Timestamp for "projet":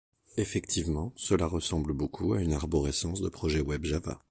3.29-3.61